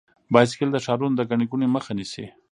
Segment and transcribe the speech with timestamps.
[0.33, 2.25] بایسکل د ښارونو د ګڼې ګوڼې مخه نیسي.